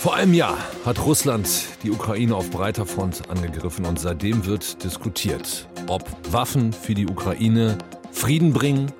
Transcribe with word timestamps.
Vor 0.00 0.14
einem 0.14 0.32
Jahr 0.32 0.56
hat 0.86 1.04
Russland 1.04 1.46
die 1.82 1.90
Ukraine 1.90 2.34
auf 2.34 2.48
breiter 2.48 2.86
Front 2.86 3.28
angegriffen 3.28 3.84
und 3.84 4.00
seitdem 4.00 4.46
wird 4.46 4.82
diskutiert, 4.82 5.68
ob 5.88 6.08
Waffen 6.32 6.72
für 6.72 6.94
die 6.94 7.06
Ukraine 7.06 7.76
Frieden 8.10 8.54
bringen, 8.54 8.90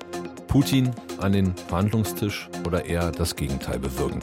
Putin 0.47 0.91
an 1.19 1.31
den 1.31 1.55
Verhandlungstisch 1.69 2.47
oder 2.67 2.85
eher 2.85 3.11
das 3.11 3.35
Gegenteil 3.35 3.79
bewirken. 3.79 4.19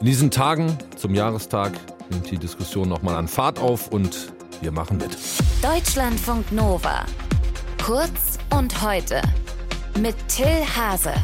In 0.00 0.04
diesen 0.04 0.30
Tagen 0.30 0.76
zum 0.96 1.14
Jahrestag 1.14 1.72
nimmt 2.10 2.30
die 2.30 2.36
Diskussion 2.36 2.90
nochmal 2.90 3.16
an 3.16 3.26
Fahrt 3.26 3.58
auf 3.58 3.88
und 3.88 4.30
wir 4.60 4.70
machen 4.70 4.98
mit. 4.98 5.16
Deutschlandfunk 5.62 6.52
Nova. 6.52 7.06
Kurz 7.82 8.36
und 8.50 8.82
heute 8.82 9.22
mit 9.98 10.14
Till 10.28 10.62
Hase. 10.76 11.14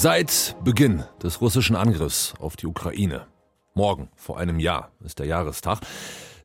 Seit 0.00 0.54
Beginn 0.62 1.02
des 1.24 1.40
russischen 1.40 1.74
Angriffs 1.74 2.32
auf 2.38 2.54
die 2.54 2.68
Ukraine, 2.68 3.26
morgen 3.74 4.10
vor 4.14 4.38
einem 4.38 4.60
Jahr 4.60 4.92
ist 5.04 5.18
der 5.18 5.26
Jahrestag, 5.26 5.80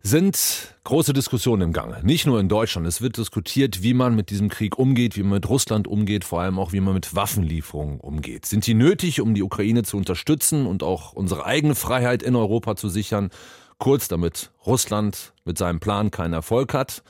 sind 0.01 0.75
große 0.83 1.13
Diskussionen 1.13 1.61
im 1.61 1.71
Gange. 1.71 1.99
Nicht 2.01 2.25
nur 2.25 2.39
in 2.39 2.49
Deutschland. 2.49 2.87
Es 2.87 3.03
wird 3.03 3.17
diskutiert, 3.17 3.83
wie 3.83 3.93
man 3.93 4.15
mit 4.15 4.31
diesem 4.31 4.49
Krieg 4.49 4.79
umgeht, 4.79 5.17
wie 5.17 5.21
man 5.21 5.33
mit 5.33 5.49
Russland 5.49 5.87
umgeht, 5.87 6.23
vor 6.23 6.41
allem 6.41 6.57
auch, 6.57 6.73
wie 6.73 6.79
man 6.79 6.95
mit 6.95 7.15
Waffenlieferungen 7.15 7.99
umgeht. 7.99 8.47
Sind 8.47 8.65
die 8.65 8.73
nötig, 8.73 9.21
um 9.21 9.35
die 9.35 9.43
Ukraine 9.43 9.83
zu 9.83 9.97
unterstützen 9.97 10.65
und 10.65 10.81
auch 10.81 11.13
unsere 11.13 11.45
eigene 11.45 11.75
Freiheit 11.75 12.23
in 12.23 12.35
Europa 12.35 12.75
zu 12.75 12.89
sichern? 12.89 13.29
Kurz, 13.77 14.07
damit 14.07 14.49
Russland 14.65 15.31
mit 15.45 15.59
seinem 15.59 15.79
Plan 15.79 16.09
keinen 16.09 16.33
Erfolg 16.33 16.73
hat. 16.73 17.03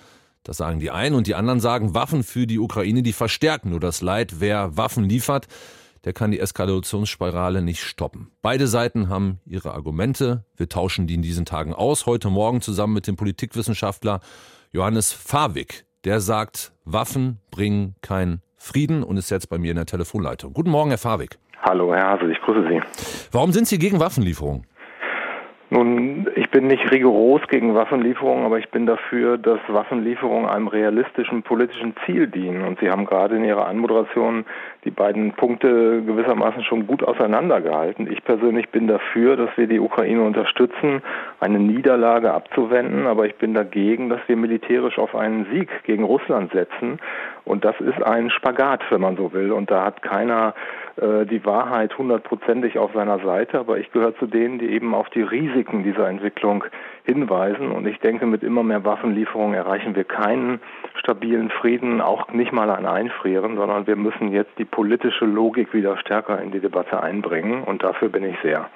Das 0.43 0.57
sagen 0.57 0.81
die 0.81 0.91
einen 0.91 1.15
und 1.15 1.25
die 1.25 1.35
anderen 1.35 1.61
sagen, 1.61 1.93
Waffen 1.93 2.21
für 2.21 2.47
die 2.47 2.59
Ukraine, 2.59 3.01
die 3.01 3.13
verstärken 3.13 3.69
nur 3.69 3.79
das 3.79 4.01
Leid, 4.01 4.41
wer 4.41 4.75
Waffen 4.75 5.05
liefert 5.05 5.47
der 6.05 6.13
kann 6.13 6.31
die 6.31 6.39
Eskalationsspirale 6.39 7.61
nicht 7.61 7.81
stoppen. 7.81 8.31
Beide 8.41 8.67
Seiten 8.67 9.09
haben 9.09 9.39
ihre 9.45 9.73
Argumente. 9.73 10.43
Wir 10.55 10.69
tauschen 10.69 11.07
die 11.07 11.15
in 11.15 11.21
diesen 11.21 11.45
Tagen 11.45 11.73
aus. 11.73 12.05
Heute 12.05 12.29
Morgen 12.29 12.61
zusammen 12.61 12.93
mit 12.93 13.07
dem 13.07 13.15
Politikwissenschaftler 13.15 14.19
Johannes 14.71 15.13
Fawig. 15.13 15.85
Der 16.03 16.19
sagt, 16.19 16.73
Waffen 16.83 17.39
bringen 17.49 17.95
keinen 18.01 18.41
Frieden 18.57 19.03
und 19.03 19.17
ist 19.17 19.29
jetzt 19.29 19.49
bei 19.49 19.57
mir 19.57 19.71
in 19.71 19.77
der 19.77 19.85
Telefonleitung. 19.85 20.53
Guten 20.53 20.69
Morgen, 20.69 20.89
Herr 20.89 20.97
Fawig. 20.97 21.37
Hallo, 21.61 21.93
Herr 21.93 22.09
Hase, 22.09 22.29
ich 22.29 22.39
grüße 22.41 22.67
Sie. 22.67 22.81
Warum 23.31 23.53
sind 23.53 23.67
Sie 23.67 23.79
gegen 23.79 24.01
Waffenlieferungen? 24.01 24.67
Nun, 25.73 26.27
ich 26.35 26.51
bin 26.51 26.67
nicht 26.67 26.91
rigoros 26.91 27.41
gegen 27.47 27.73
Waffenlieferungen, 27.73 28.45
aber 28.45 28.59
ich 28.59 28.69
bin 28.69 28.85
dafür, 28.85 29.39
dass 29.39 29.57
Waffenlieferungen 29.67 30.47
einem 30.47 30.67
realistischen 30.67 31.41
politischen 31.41 31.95
Ziel 32.05 32.27
dienen. 32.27 32.63
Und 32.63 32.79
Sie 32.79 32.91
haben 32.91 33.05
gerade 33.05 33.37
in 33.37 33.43
Ihrer 33.43 33.65
Anmoderation 33.65 34.45
die 34.85 34.91
beiden 34.91 35.31
Punkte 35.31 36.03
gewissermaßen 36.03 36.63
schon 36.63 36.85
gut 36.85 37.03
auseinandergehalten. 37.03 38.05
Ich 38.11 38.23
persönlich 38.23 38.69
bin 38.69 38.85
dafür, 38.85 39.35
dass 39.35 39.49
wir 39.57 39.65
die 39.65 39.79
Ukraine 39.79 40.21
unterstützen, 40.21 41.01
eine 41.39 41.57
Niederlage 41.57 42.31
abzuwenden, 42.31 43.07
aber 43.07 43.25
ich 43.25 43.35
bin 43.37 43.55
dagegen, 43.55 44.09
dass 44.09 44.19
wir 44.27 44.37
militärisch 44.37 44.99
auf 44.99 45.15
einen 45.15 45.47
Sieg 45.51 45.69
gegen 45.85 46.03
Russland 46.03 46.51
setzen. 46.51 46.99
Und 47.45 47.65
das 47.65 47.79
ist 47.79 47.99
ein 48.03 48.29
Spagat, 48.29 48.83
wenn 48.91 49.01
man 49.01 49.17
so 49.17 49.33
will. 49.33 49.51
Und 49.51 49.71
da 49.71 49.85
hat 49.85 50.03
keiner 50.03 50.53
äh, 50.97 51.25
die 51.25 51.43
Wahrheit 51.43 51.97
hundertprozentig 51.97 52.77
auf 52.77 52.93
seiner 52.93 53.19
Seite, 53.19 53.59
aber 53.59 53.79
ich 53.79 53.91
gehöre 53.91 54.15
zu 54.17 54.27
denen, 54.27 54.59
die 54.59 54.67
eben 54.67 54.93
auf 54.93 55.09
die 55.09 55.23
Risiken 55.23 55.83
dieser 55.83 56.07
Entwicklung 56.07 56.63
hinweisen. 57.03 57.71
Und 57.71 57.87
ich 57.87 57.99
denke, 57.99 58.27
mit 58.27 58.43
immer 58.43 58.63
mehr 58.63 58.85
Waffenlieferungen 58.85 59.55
erreichen 59.55 59.95
wir 59.95 60.03
keinen 60.03 60.59
stabilen 60.99 61.49
Frieden, 61.49 61.99
auch 61.99 62.29
nicht 62.31 62.51
mal 62.51 62.69
ein 62.69 62.85
Einfrieren, 62.85 63.55
sondern 63.55 63.87
wir 63.87 63.95
müssen 63.95 64.31
jetzt 64.31 64.51
die 64.59 64.65
politische 64.65 65.25
Logik 65.25 65.73
wieder 65.73 65.97
stärker 65.97 66.39
in 66.41 66.51
die 66.51 66.59
Debatte 66.59 67.01
einbringen. 67.01 67.63
Und 67.63 67.83
dafür 67.83 68.09
bin 68.09 68.23
ich 68.23 68.35
sehr. 68.43 68.69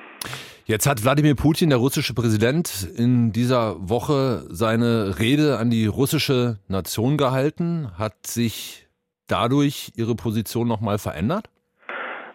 Jetzt 0.65 0.85
hat 0.85 1.03
Wladimir 1.03 1.35
Putin, 1.35 1.69
der 1.69 1.77
russische 1.77 2.13
Präsident, 2.13 2.89
in 2.97 3.31
dieser 3.31 3.75
Woche 3.79 4.43
seine 4.49 5.17
Rede 5.19 5.59
an 5.59 5.69
die 5.69 5.85
russische 5.85 6.57
Nation 6.67 7.15
gehalten. 7.15 7.91
Hat 7.97 8.25
sich 8.25 8.87
dadurch 9.27 9.93
Ihre 9.95 10.15
Position 10.15 10.67
nochmal 10.67 10.97
verändert? 10.97 11.49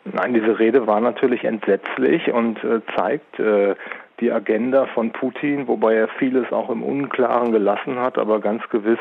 Nein, 0.04 0.34
diese 0.34 0.58
Rede 0.58 0.86
war 0.86 1.00
natürlich 1.00 1.44
entsetzlich 1.44 2.32
und 2.32 2.62
äh, 2.64 2.80
zeigt 2.96 3.38
äh, 3.38 3.74
die 4.20 4.32
Agenda 4.32 4.86
von 4.86 5.12
Putin, 5.12 5.68
wobei 5.68 5.94
er 5.94 6.08
vieles 6.08 6.52
auch 6.52 6.70
im 6.70 6.82
Unklaren 6.82 7.52
gelassen 7.52 7.98
hat, 7.98 8.18
aber 8.18 8.40
ganz 8.40 8.68
gewiss 8.70 8.98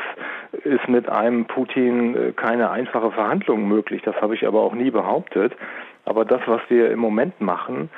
ist 0.64 0.88
mit 0.88 1.08
einem 1.08 1.46
Putin 1.46 2.16
äh, 2.16 2.32
keine 2.32 2.70
einfache 2.70 3.10
Verhandlung 3.12 3.66
möglich. 3.66 4.02
Das 4.04 4.16
habe 4.20 4.34
ich 4.34 4.46
aber 4.46 4.60
auch 4.60 4.74
nie 4.74 4.90
behauptet. 4.90 5.54
Aber 6.04 6.24
das, 6.24 6.40
was 6.46 6.60
wir 6.68 6.90
im 6.90 6.98
Moment 6.98 7.40
machen, 7.40 7.88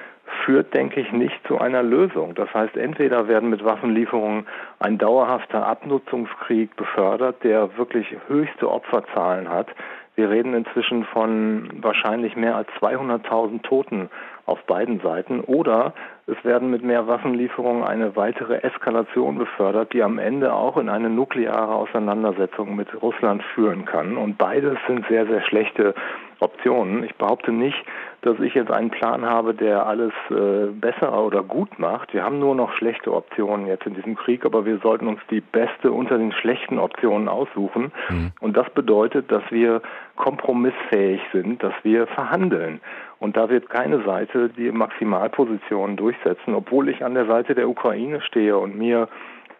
führt, 0.44 0.74
denke 0.74 1.00
ich, 1.00 1.12
nicht 1.12 1.38
zu 1.46 1.58
einer 1.58 1.82
Lösung. 1.82 2.34
Das 2.34 2.52
heißt, 2.52 2.76
entweder 2.76 3.28
werden 3.28 3.50
mit 3.50 3.64
Waffenlieferungen 3.64 4.46
ein 4.78 4.98
dauerhafter 4.98 5.66
Abnutzungskrieg 5.66 6.74
befördert, 6.76 7.42
der 7.44 7.76
wirklich 7.78 8.06
höchste 8.28 8.70
Opferzahlen 8.70 9.48
hat, 9.48 9.68
wir 10.16 10.30
reden 10.30 10.54
inzwischen 10.54 11.04
von 11.04 11.68
wahrscheinlich 11.82 12.36
mehr 12.36 12.56
als 12.56 12.68
200.000 12.80 13.62
Toten 13.62 14.10
auf 14.46 14.62
beiden 14.64 15.00
Seiten. 15.00 15.40
Oder 15.40 15.92
es 16.26 16.42
werden 16.44 16.70
mit 16.70 16.82
mehr 16.82 17.06
Waffenlieferungen 17.06 17.82
eine 17.82 18.14
weitere 18.14 18.58
Eskalation 18.62 19.38
befördert, 19.38 19.92
die 19.92 20.02
am 20.02 20.18
Ende 20.18 20.52
auch 20.52 20.76
in 20.76 20.88
eine 20.88 21.10
nukleare 21.10 21.74
Auseinandersetzung 21.74 22.76
mit 22.76 22.88
Russland 23.02 23.42
führen 23.54 23.84
kann. 23.84 24.16
Und 24.16 24.38
beides 24.38 24.78
sind 24.86 25.06
sehr, 25.08 25.26
sehr 25.26 25.42
schlechte 25.42 25.94
Optionen. 26.40 27.04
Ich 27.04 27.14
behaupte 27.16 27.52
nicht, 27.52 27.76
dass 28.22 28.38
ich 28.40 28.54
jetzt 28.54 28.70
einen 28.70 28.90
Plan 28.90 29.24
habe, 29.24 29.54
der 29.54 29.86
alles 29.86 30.12
äh, 30.30 30.66
besser 30.72 31.24
oder 31.24 31.42
gut 31.42 31.78
macht. 31.78 32.12
Wir 32.12 32.24
haben 32.24 32.38
nur 32.38 32.54
noch 32.54 32.72
schlechte 32.74 33.12
Optionen 33.12 33.66
jetzt 33.66 33.86
in 33.86 33.94
diesem 33.94 34.16
Krieg, 34.16 34.44
aber 34.44 34.64
wir 34.64 34.78
sollten 34.78 35.06
uns 35.08 35.20
die 35.30 35.40
beste 35.40 35.92
unter 35.92 36.18
den 36.18 36.32
schlechten 36.32 36.78
Optionen 36.78 37.28
aussuchen. 37.28 37.92
Mhm. 38.08 38.32
Und 38.40 38.56
das 38.56 38.68
bedeutet, 38.70 39.30
dass 39.30 39.42
wir 39.50 39.82
kompromissfähig 40.16 41.20
sind, 41.32 41.62
dass 41.62 41.74
wir 41.82 42.06
verhandeln. 42.06 42.80
Und 43.18 43.36
da 43.36 43.48
wird 43.48 43.70
keine 43.70 44.04
Seite 44.04 44.48
die 44.48 44.70
Maximalposition 44.70 45.96
durchsetzen, 45.96 46.54
obwohl 46.54 46.88
ich 46.88 47.04
an 47.04 47.14
der 47.14 47.26
Seite 47.26 47.54
der 47.54 47.68
Ukraine 47.68 48.20
stehe 48.20 48.56
und 48.58 48.76
mir 48.76 49.08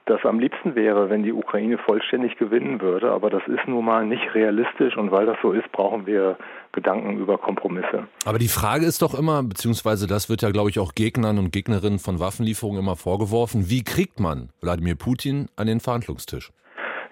das 0.07 0.21
am 0.25 0.39
liebsten 0.39 0.75
wäre, 0.75 1.09
wenn 1.09 1.23
die 1.23 1.33
Ukraine 1.33 1.79
vollständig 1.79 2.37
gewinnen 2.37 2.81
würde. 2.81 3.11
Aber 3.11 3.31
das 3.31 3.43
ist 3.47 3.67
nun 3.67 3.85
mal 3.85 4.05
nicht 4.05 4.35
realistisch 4.35 4.97
und 4.97 5.11
weil 5.11 5.27
das 5.27 5.39
so 5.43 5.53
ist, 5.53 5.71
brauchen 5.73 6.07
wir 6.07 6.37
Gedanken 6.73 7.17
über 7.17 7.39
Kompromisse. 7.39 8.07
Aber 8.27 8.39
die 8.39 8.49
Frage 8.49 8.85
ist 8.85 9.01
doch 9.01 9.15
immer, 9.19 9.43
beziehungsweise 9.43 10.07
das 10.07 10.29
wird 10.29 10.43
ja, 10.43 10.51
glaube 10.51 10.71
ich, 10.71 10.79
auch 10.79 10.93
Gegnern 10.95 11.39
und 11.39 11.53
Gegnerinnen 11.53 11.99
von 11.99 12.21
Waffenlieferungen 12.21 12.81
immer 12.81 12.97
vorgeworfen, 12.97 13.71
wie 13.71 13.83
kriegt 13.83 14.21
man 14.21 14.51
Wladimir 14.61 14.97
Putin 14.97 15.49
an 15.57 15.67
den 15.67 15.81
Verhandlungstisch? 15.81 16.53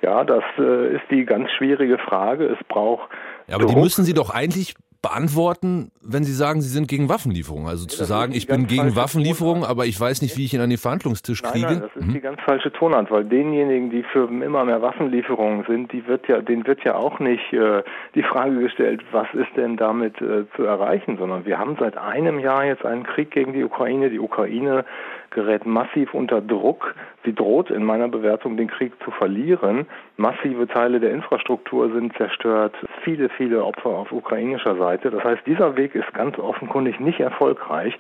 Ja, 0.03 0.25
das 0.25 0.43
äh, 0.59 0.97
ist 0.97 1.05
die 1.11 1.25
ganz 1.25 1.51
schwierige 1.57 1.97
Frage. 1.99 2.47
Es 2.47 2.59
braucht. 2.69 3.09
Ja, 3.47 3.55
aber 3.55 3.65
Druck. 3.65 3.77
die 3.77 3.81
müssen 3.81 4.05
Sie 4.05 4.15
doch 4.15 4.31
eigentlich 4.31 4.75
beantworten, 5.03 5.91
wenn 6.01 6.23
Sie 6.23 6.33
sagen, 6.33 6.61
Sie 6.61 6.69
sind 6.69 6.87
gegen 6.87 7.09
Waffenlieferungen. 7.09 7.69
Also 7.69 7.87
zu 7.87 8.05
sagen, 8.05 8.33
ich 8.35 8.47
bin 8.47 8.69
gegen 8.69 8.95
Waffenlieferungen, 8.95 9.65
aber 9.65 9.85
ich 9.85 10.01
weiß 10.01 10.23
nicht, 10.23 10.39
wie 10.39 10.45
ich 10.45 10.55
ihn 10.55 10.61
an 10.61 10.71
den 10.71 10.79
Verhandlungstisch 10.79 11.43
kriege. 11.43 11.67
Nein, 11.67 11.79
nein, 11.81 11.91
das 11.93 11.97
ist 12.01 12.09
mhm. 12.09 12.13
die 12.15 12.21
ganz 12.21 12.41
falsche 12.43 12.73
Tonart, 12.73 13.11
weil 13.11 13.25
denjenigen, 13.25 13.91
die 13.91 14.05
für 14.05 14.29
immer 14.29 14.65
mehr 14.65 14.81
Waffenlieferungen 14.81 15.65
sind, 15.67 15.93
die 15.93 16.07
wird 16.07 16.29
ja, 16.29 16.41
denen 16.41 16.65
wird 16.67 16.85
ja 16.85 16.95
auch 16.95 17.19
nicht 17.19 17.53
äh, 17.53 17.83
die 18.15 18.23
Frage 18.23 18.61
gestellt, 18.61 19.03
was 19.11 19.27
ist 19.35 19.57
denn 19.57 19.77
damit 19.77 20.21
äh, 20.21 20.45
zu 20.55 20.63
erreichen, 20.63 21.19
sondern 21.19 21.45
wir 21.45 21.59
haben 21.59 21.77
seit 21.81 21.99
einem 21.99 22.39
Jahr 22.39 22.65
jetzt 22.65 22.85
einen 22.85 23.03
Krieg 23.03 23.33
gegen 23.33 23.53
die 23.53 23.65
Ukraine. 23.65 24.09
Die 24.09 24.21
Ukraine 24.21 24.85
gerät 25.31 25.67
massiv 25.67 26.15
unter 26.15 26.41
Druck. 26.41 26.95
Sie 27.25 27.35
droht 27.35 27.71
in 27.71 27.83
meiner 27.85 28.09
Bewertung 28.09 28.57
den 28.57 28.69
Krieg 28.69 28.93
zu 29.05 29.11
verlieren. 29.11 29.87
Massive 30.17 30.69
Teile 30.69 31.01
der 31.01 31.11
Infrastruktur 31.11 31.91
sind 31.93 32.15
zerstört. 32.17 32.75
Viele, 33.03 33.29
viele 33.31 33.65
Opfer 33.65 33.91
auf 33.91 34.13
ukrainischer 34.13 34.77
Seite. 34.77 35.11
Das 35.11 35.25
heißt, 35.25 35.43
dieser 35.47 35.77
Weg 35.77 35.95
ist 35.95 36.13
ganz 36.13 36.39
offenkundig 36.39 37.01
nicht 37.01 37.21
erfolgreich. 37.21 37.99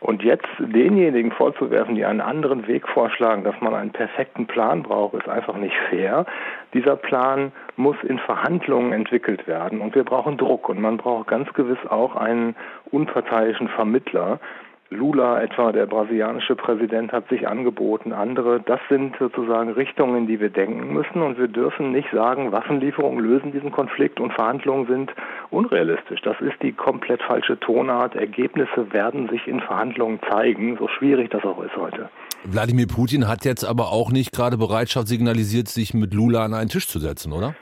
Und 0.00 0.22
jetzt 0.22 0.46
denjenigen 0.58 1.32
vorzuwerfen, 1.32 1.94
die 1.94 2.04
einen 2.04 2.20
anderen 2.20 2.66
Weg 2.68 2.86
vorschlagen, 2.86 3.44
dass 3.44 3.58
man 3.60 3.74
einen 3.74 3.90
perfekten 3.90 4.46
Plan 4.46 4.82
braucht, 4.82 5.14
ist 5.14 5.28
einfach 5.28 5.56
nicht 5.56 5.74
fair. 5.88 6.26
Dieser 6.74 6.96
Plan 6.96 7.52
muss 7.76 7.96
in 8.02 8.18
Verhandlungen 8.18 8.92
entwickelt 8.92 9.46
werden 9.48 9.80
und 9.80 9.94
wir 9.94 10.04
brauchen 10.04 10.36
Druck 10.36 10.68
und 10.68 10.80
man 10.80 10.98
braucht 10.98 11.28
ganz 11.28 11.50
gewiss 11.54 11.78
auch 11.88 12.14
einen 12.14 12.54
unparteiischen 12.90 13.68
Vermittler. 13.68 14.38
Lula 14.90 15.42
etwa, 15.42 15.72
der 15.72 15.86
brasilianische 15.86 16.54
Präsident, 16.54 17.10
hat 17.12 17.28
sich 17.28 17.48
angeboten, 17.48 18.12
andere. 18.12 18.60
Das 18.60 18.78
sind 18.88 19.16
sozusagen 19.18 19.70
Richtungen, 19.72 20.16
in 20.16 20.26
die 20.28 20.38
wir 20.38 20.50
denken 20.50 20.92
müssen 20.92 21.22
und 21.22 21.38
wir 21.38 21.48
dürfen 21.48 21.90
nicht 21.90 22.08
sagen, 22.12 22.52
Waffenlieferungen 22.52 23.18
lösen 23.18 23.50
diesen 23.50 23.72
Konflikt 23.72 24.20
und 24.20 24.32
Verhandlungen 24.32 24.86
sind 24.86 25.12
unrealistisch. 25.50 26.20
Das 26.22 26.40
ist 26.40 26.62
die 26.62 26.72
komplett 26.72 27.20
falsche 27.22 27.58
Tonart. 27.58 28.14
Ergebnisse 28.14 28.92
werden 28.92 29.28
sich 29.28 29.48
in 29.48 29.60
Verhandlungen 29.60 30.20
zeigen, 30.30 30.76
so 30.78 30.86
schwierig 30.86 31.30
das 31.30 31.42
auch 31.42 31.60
ist 31.64 31.76
heute. 31.76 32.08
Wladimir 32.44 32.86
Putin 32.86 33.26
hat 33.26 33.44
jetzt 33.44 33.64
aber 33.64 33.90
auch 33.90 34.12
nicht 34.12 34.30
gerade 34.32 34.56
Bereitschaft 34.56 35.08
signalisiert, 35.08 35.66
sich 35.66 35.94
mit 35.94 36.14
Lula 36.14 36.44
an 36.44 36.54
einen 36.54 36.68
Tisch 36.68 36.86
zu 36.86 37.00
setzen, 37.00 37.32
oder? 37.32 37.56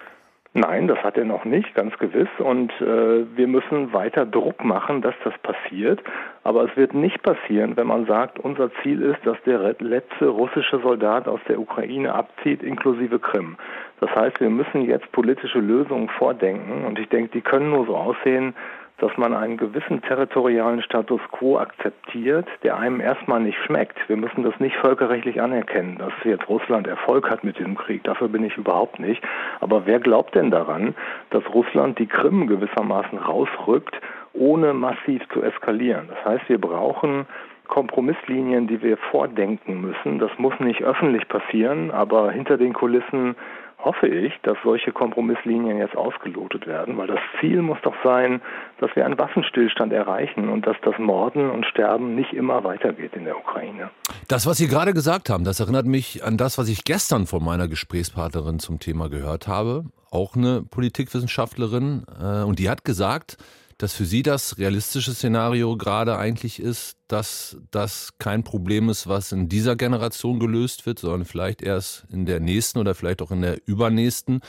Nein, 0.56 0.86
das 0.86 0.98
hat 1.02 1.16
er 1.16 1.24
noch 1.24 1.44
nicht, 1.44 1.74
ganz 1.74 1.98
gewiss. 1.98 2.28
Und 2.38 2.70
äh, 2.80 3.26
wir 3.36 3.48
müssen 3.48 3.92
weiter 3.92 4.24
Druck 4.24 4.62
machen, 4.64 5.02
dass 5.02 5.16
das 5.24 5.34
passiert. 5.38 6.00
Aber 6.44 6.62
es 6.62 6.76
wird 6.76 6.94
nicht 6.94 7.24
passieren, 7.24 7.76
wenn 7.76 7.88
man 7.88 8.06
sagt, 8.06 8.38
unser 8.38 8.70
Ziel 8.80 9.02
ist, 9.02 9.18
dass 9.26 9.36
der 9.44 9.74
letzte 9.80 10.28
russische 10.28 10.78
Soldat 10.78 11.26
aus 11.26 11.40
der 11.48 11.58
Ukraine 11.58 12.14
abzieht, 12.14 12.62
inklusive 12.62 13.18
Krim. 13.18 13.56
Das 13.98 14.14
heißt, 14.14 14.40
wir 14.40 14.50
müssen 14.50 14.82
jetzt 14.82 15.10
politische 15.10 15.58
Lösungen 15.58 16.08
vordenken. 16.08 16.84
Und 16.84 17.00
ich 17.00 17.08
denke, 17.08 17.32
die 17.32 17.40
können 17.40 17.70
nur 17.70 17.86
so 17.86 17.96
aussehen, 17.96 18.54
dass 18.98 19.16
man 19.16 19.34
einen 19.34 19.56
gewissen 19.56 20.02
territorialen 20.02 20.82
Status 20.82 21.20
quo 21.32 21.58
akzeptiert, 21.58 22.46
der 22.62 22.78
einem 22.78 23.00
erstmal 23.00 23.40
nicht 23.40 23.58
schmeckt. 23.64 23.98
Wir 24.08 24.16
müssen 24.16 24.44
das 24.44 24.58
nicht 24.60 24.76
völkerrechtlich 24.76 25.40
anerkennen, 25.40 25.98
dass 25.98 26.12
jetzt 26.24 26.48
Russland 26.48 26.86
Erfolg 26.86 27.28
hat 27.28 27.42
mit 27.42 27.58
diesem 27.58 27.76
Krieg. 27.76 28.04
Dafür 28.04 28.28
bin 28.28 28.44
ich 28.44 28.56
überhaupt 28.56 29.00
nicht. 29.00 29.22
Aber 29.60 29.86
wer 29.86 29.98
glaubt 29.98 30.34
denn 30.34 30.50
daran, 30.50 30.94
dass 31.30 31.42
Russland 31.52 31.98
die 31.98 32.06
Krim 32.06 32.46
gewissermaßen 32.46 33.18
rausrückt, 33.18 34.00
ohne 34.32 34.72
massiv 34.72 35.22
zu 35.32 35.42
eskalieren? 35.42 36.08
Das 36.08 36.24
heißt, 36.24 36.48
wir 36.48 36.60
brauchen 36.60 37.26
Kompromisslinien, 37.66 38.66
die 38.66 38.82
wir 38.82 38.96
vordenken 38.96 39.80
müssen. 39.80 40.18
Das 40.18 40.30
muss 40.38 40.58
nicht 40.60 40.82
öffentlich 40.82 41.26
passieren, 41.28 41.90
aber 41.90 42.30
hinter 42.30 42.58
den 42.58 42.72
Kulissen 42.72 43.34
hoffe 43.84 44.08
ich, 44.08 44.32
dass 44.42 44.56
solche 44.64 44.92
Kompromisslinien 44.92 45.78
jetzt 45.78 45.96
ausgelotet 45.96 46.66
werden, 46.66 46.96
weil 46.96 47.06
das 47.06 47.18
Ziel 47.40 47.62
muss 47.62 47.78
doch 47.82 47.94
sein, 48.02 48.40
dass 48.78 48.94
wir 48.96 49.04
einen 49.04 49.18
Waffenstillstand 49.18 49.92
erreichen 49.92 50.48
und 50.48 50.66
dass 50.66 50.76
das 50.82 50.98
Morden 50.98 51.50
und 51.50 51.66
Sterben 51.66 52.14
nicht 52.14 52.32
immer 52.32 52.64
weitergeht 52.64 53.12
in 53.14 53.24
der 53.24 53.36
Ukraine. 53.36 53.90
Das, 54.28 54.46
was 54.46 54.56
Sie 54.56 54.68
gerade 54.68 54.94
gesagt 54.94 55.28
haben, 55.28 55.44
das 55.44 55.60
erinnert 55.60 55.86
mich 55.86 56.24
an 56.24 56.36
das, 56.36 56.58
was 56.58 56.68
ich 56.68 56.84
gestern 56.84 57.26
von 57.26 57.44
meiner 57.44 57.68
Gesprächspartnerin 57.68 58.58
zum 58.58 58.80
Thema 58.80 59.08
gehört 59.08 59.46
habe, 59.46 59.84
auch 60.10 60.36
eine 60.36 60.62
Politikwissenschaftlerin, 60.62 62.04
äh, 62.20 62.44
und 62.44 62.58
die 62.58 62.70
hat 62.70 62.84
gesagt, 62.84 63.36
dass 63.78 63.94
für 63.94 64.04
Sie 64.04 64.22
das 64.22 64.58
realistische 64.58 65.12
Szenario 65.12 65.76
gerade 65.76 66.16
eigentlich 66.16 66.60
ist, 66.60 66.98
dass 67.08 67.60
das 67.70 68.16
kein 68.18 68.44
Problem 68.44 68.88
ist, 68.88 69.08
was 69.08 69.32
in 69.32 69.48
dieser 69.48 69.76
Generation 69.76 70.38
gelöst 70.38 70.86
wird, 70.86 70.98
sondern 70.98 71.24
vielleicht 71.24 71.62
erst 71.62 72.06
in 72.12 72.26
der 72.26 72.40
nächsten 72.40 72.78
oder 72.78 72.94
vielleicht 72.94 73.22
auch 73.22 73.30
in 73.30 73.42
der 73.42 73.58
übernächsten 73.66 74.40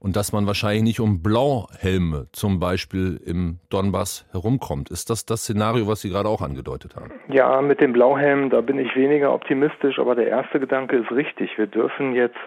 und 0.00 0.16
dass 0.16 0.32
man 0.32 0.46
wahrscheinlich 0.46 0.82
nicht 0.82 1.00
um 1.00 1.22
Blauhelme 1.22 2.26
zum 2.32 2.58
Beispiel 2.58 3.20
im 3.24 3.60
Donbass 3.68 4.26
herumkommt. 4.32 4.90
Ist 4.90 5.10
das 5.10 5.26
das 5.26 5.42
Szenario, 5.42 5.86
was 5.86 6.00
Sie 6.00 6.08
gerade 6.08 6.28
auch 6.28 6.40
angedeutet 6.40 6.96
haben? 6.96 7.12
Ja, 7.28 7.60
mit 7.60 7.80
dem 7.80 7.92
Blauhelm, 7.92 8.50
da 8.50 8.62
bin 8.62 8.78
ich 8.78 8.96
weniger 8.96 9.32
optimistisch, 9.32 9.98
aber 9.98 10.14
der 10.14 10.28
erste 10.28 10.58
Gedanke 10.58 10.96
ist 10.96 11.12
richtig. 11.12 11.56
Wir 11.58 11.66
dürfen 11.66 12.14
jetzt 12.14 12.38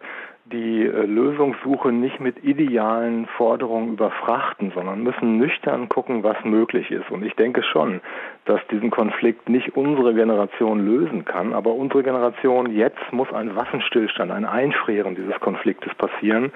die 0.45 0.86
äh, 0.86 1.06
Lösungssuche 1.06 1.92
nicht 1.92 2.19
mit 2.19 2.44
idealen 2.44 3.28
Forderungen 3.38 3.94
überfrachten, 3.94 4.72
sondern 4.75 5.01
müssen 5.01 5.38
nüchtern 5.38 5.88
gucken, 5.88 6.24
was 6.24 6.36
möglich 6.44 6.92
ist. 6.92 7.10
Und 7.10 7.24
ich 7.24 7.36
denke 7.36 7.63
schon, 7.63 8.01
dass 8.45 8.60
diesen 8.69 8.90
Konflikt 8.90 9.48
nicht 9.48 9.78
unsere 9.78 10.13
Generation 10.13 10.86
lösen 10.86 11.24
kann, 11.24 11.54
aber 11.54 11.74
unsere 11.74 12.04
Generation 12.04 12.75
jetzt 12.75 13.13
muss 13.13 13.31
ein 13.31 13.56
Waffenstillstand, 13.56 14.31
ein 14.31 14.45
Einfrieren 14.45 15.16
dieses 15.16 15.40
Konfliktes 15.40 15.94
passieren. 15.95 16.51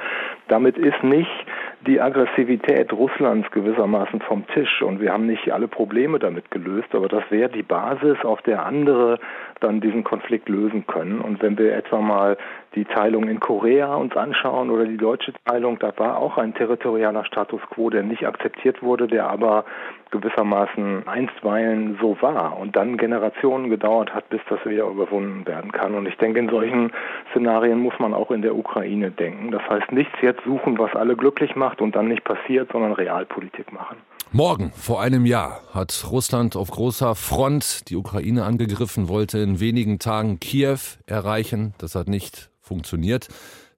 Damit 0.49 0.77
ist 0.77 1.01
nicht 1.03 1.45
die 1.85 2.01
Aggressivität 2.01 2.91
Russlands 2.91 3.49
gewissermaßen 3.51 4.21
vom 4.21 4.47
Tisch 4.47 4.81
und 4.81 4.99
wir 4.99 5.13
haben 5.13 5.27
nicht 5.27 5.51
alle 5.51 5.67
Probleme 5.67 6.17
damit 6.17 6.49
gelöst, 6.49 6.93
aber 6.93 7.07
das 7.07 7.23
wäre 7.29 7.49
die 7.49 7.63
Basis, 7.63 8.17
auf 8.23 8.41
der 8.41 8.65
andere 8.65 9.19
dann 9.59 9.79
diesen 9.79 10.03
Konflikt 10.03 10.49
lösen 10.49 10.85
können. 10.87 11.21
Und 11.21 11.41
wenn 11.41 11.57
wir 11.57 11.75
etwa 11.75 11.99
mal 11.99 12.37
die 12.75 12.85
Teilung 12.85 13.27
in 13.27 13.39
Korea 13.39 13.95
uns 13.95 14.15
anschauen 14.15 14.69
oder 14.69 14.85
die 14.85 14.97
deutsche 14.97 15.33
Teilung, 15.45 15.79
da 15.79 15.91
war 15.97 16.17
auch 16.17 16.37
ein 16.37 16.53
territorialer 16.53 17.25
Status 17.25 17.61
quo, 17.69 17.89
der 17.89 18.03
nicht 18.03 18.27
akzeptiert 18.27 18.83
wurde, 18.83 19.07
der 19.07 19.29
aber 19.29 19.65
gewissermaßen 20.11 21.07
einstweilen 21.07 21.97
so 21.99 22.17
war 22.21 22.57
und 22.57 22.75
dann 22.75 22.97
Generationen 22.97 23.69
gedauert 23.69 24.13
hat, 24.13 24.29
bis 24.29 24.39
das 24.49 24.63
wieder 24.65 24.87
überwunden 24.87 25.45
werden 25.45 25.71
kann. 25.71 25.95
Und 25.95 26.07
ich 26.07 26.17
denke, 26.17 26.39
in 26.39 26.49
solchen 26.49 26.91
Szenarien 27.31 27.79
muss 27.79 27.97
man 27.99 28.13
auch 28.13 28.31
in 28.31 28.41
der 28.41 28.55
Ukraine 28.55 29.11
denken. 29.11 29.51
Das 29.51 29.67
heißt, 29.69 29.91
nichts 29.91 30.15
jetzt 30.21 30.43
suchen, 30.45 30.77
was 30.79 30.95
alle 30.95 31.15
glücklich 31.15 31.55
macht 31.55 31.66
und 31.81 31.95
dann 31.95 32.07
nicht 32.07 32.23
passiert, 32.23 32.71
sondern 32.71 32.93
Realpolitik 32.93 33.71
machen. 33.71 33.97
Morgen, 34.31 34.71
vor 34.71 35.01
einem 35.01 35.25
Jahr, 35.25 35.61
hat 35.73 36.05
Russland 36.11 36.55
auf 36.55 36.69
großer 36.69 37.15
Front 37.15 37.89
die 37.89 37.95
Ukraine 37.95 38.43
angegriffen, 38.43 39.07
wollte 39.07 39.39
in 39.39 39.59
wenigen 39.59 39.99
Tagen 39.99 40.39
Kiew 40.39 40.79
erreichen. 41.05 41.73
Das 41.77 41.95
hat 41.95 42.09
nicht 42.09 42.49
funktioniert. 42.61 43.29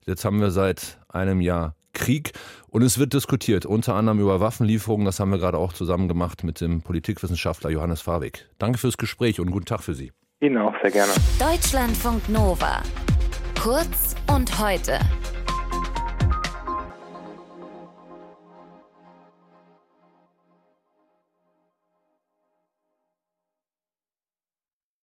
Jetzt 0.06 0.24
haben 0.24 0.40
wir 0.40 0.50
seit 0.50 0.98
einem 1.08 1.40
Jahr 1.40 1.74
Krieg 1.92 2.32
und 2.68 2.82
es 2.82 2.98
wird 2.98 3.12
diskutiert, 3.12 3.66
unter 3.66 3.94
anderem 3.94 4.20
über 4.20 4.40
Waffenlieferungen. 4.40 5.04
Das 5.04 5.20
haben 5.20 5.30
wir 5.30 5.38
gerade 5.38 5.58
auch 5.58 5.72
zusammen 5.72 6.08
gemacht 6.08 6.44
mit 6.44 6.60
dem 6.60 6.82
Politikwissenschaftler 6.82 7.70
Johannes 7.70 8.00
Fawig. 8.00 8.48
Danke 8.58 8.78
fürs 8.78 8.96
Gespräch 8.96 9.40
und 9.40 9.50
guten 9.50 9.66
Tag 9.66 9.82
für 9.82 9.94
Sie. 9.94 10.12
Ihnen 10.40 10.58
auch 10.58 10.74
sehr 10.82 10.90
gerne. 10.90 11.12
Deutschlandfunk 11.38 12.28
Nova. 12.28 12.82
Kurz 13.60 14.16
und 14.34 14.58
heute. 14.58 14.98